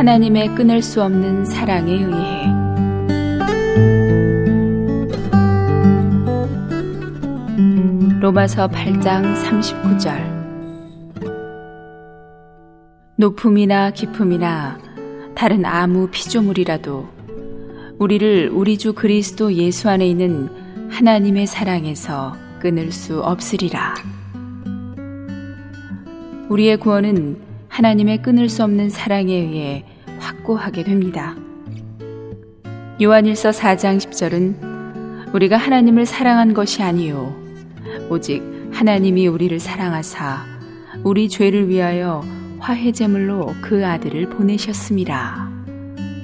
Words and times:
하나님의 0.00 0.54
끊을 0.54 0.80
수 0.80 1.02
없는 1.02 1.44
사랑에 1.44 1.92
의해 1.92 2.46
로마서 8.18 8.68
8장 8.68 9.34
39절 9.44 10.40
높음이나 13.16 13.90
깊음이나 13.90 14.78
다른 15.34 15.66
아무 15.66 16.08
피조물이라도 16.08 17.06
우리를 17.98 18.48
우리 18.54 18.78
주 18.78 18.94
그리스도 18.94 19.52
예수 19.52 19.90
안에 19.90 20.06
있는 20.06 20.48
하나님의 20.88 21.46
사랑에서 21.46 22.34
끊을 22.58 22.90
수 22.90 23.20
없으리라. 23.20 23.96
우리의 26.48 26.78
구원은 26.78 27.50
하나님의 27.68 28.22
끊을 28.22 28.48
수 28.48 28.64
없는 28.64 28.88
사랑에 28.88 29.34
의해 29.34 29.84
확고하게 30.50 30.84
됩니다. 30.84 31.36
요한일서 33.00 33.50
4장 33.50 33.98
10절은 33.98 35.34
우리가 35.34 35.56
하나님을 35.56 36.06
사랑한 36.06 36.54
것이 36.54 36.82
아니요 36.82 37.34
오직 38.08 38.42
하나님이 38.72 39.26
우리를 39.28 39.58
사랑하사 39.60 40.44
우리 41.04 41.28
죄를 41.28 41.68
위하여 41.68 42.22
화해 42.58 42.92
제물로 42.92 43.54
그 43.62 43.86
아들을 43.86 44.28
보내셨습니다. 44.30 45.48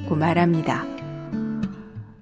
고 0.09 0.17
말합니다. 0.17 0.85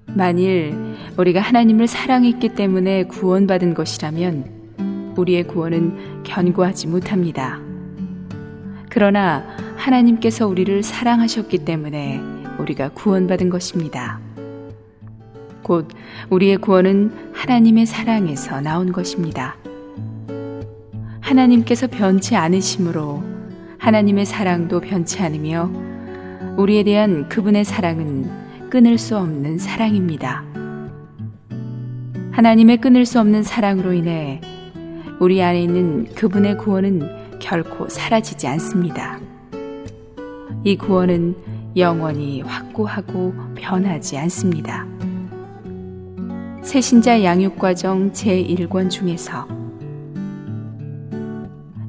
만일 0.07 0.75
우리가 1.17 1.41
하나님을 1.41 1.87
사랑했기 1.87 2.51
때문에 2.51 3.05
구원받은 3.05 3.75
것이라면 3.75 5.15
우리의 5.17 5.45
구원은 5.45 6.23
견고하지 6.23 6.89
못합니다. 6.89 7.59
그러나 8.89 9.45
하나님께서 9.85 10.47
우리를 10.47 10.83
사랑하셨기 10.83 11.59
때문에 11.59 12.19
우리가 12.59 12.89
구원받은 12.91 13.51
것입니다. 13.51 14.19
곧 15.63 15.89
우리의 16.31 16.57
구원은 16.57 17.13
하나님의 17.35 17.85
사랑에서 17.85 18.63
나온 18.63 18.93
것입니다. 18.93 19.57
하나님께서 21.21 21.87
변치 21.87 22.35
않으심으로 22.35 23.23
하나님의 23.79 24.25
사랑도 24.25 24.81
변치 24.81 25.21
않으며 25.21 25.71
우리에 26.57 26.83
대한 26.83 27.29
그분의 27.29 27.65
사랑은 27.67 28.71
끊을 28.71 28.97
수 28.97 29.19
없는 29.19 29.59
사랑입니다. 29.59 30.45
하나님의 32.31 32.79
끊을 32.79 33.05
수 33.05 33.21
없는 33.21 33.43
사랑으로 33.43 33.93
인해 33.93 34.41
우리 35.21 35.43
안에 35.43 35.63
있는 35.63 36.07
그분의 36.15 36.57
구원은 36.57 37.39
결코 37.39 37.87
사라지지 37.91 38.47
않습니다. 38.47 39.21
이 40.65 40.77
구원은 40.77 41.37
영원히 41.77 42.41
확고하고 42.41 43.35
변하지 43.55 44.17
않습니다. 44.17 44.87
새신자 46.63 47.23
양육과정 47.23 48.13
제1권 48.13 48.89
중에서 48.89 49.47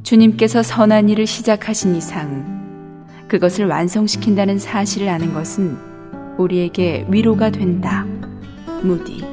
주님께서 0.03 0.61
선한 0.61 1.07
일을 1.09 1.25
시작하신 1.25 1.95
이상 1.95 2.55
그것을 3.29 3.67
완성시킨다는 3.67 4.59
사실을 4.59 5.07
아는 5.07 5.33
것은 5.33 5.77
우리에게 6.37 7.07
위로가 7.09 7.49
된다. 7.49 8.05
무디. 8.83 9.23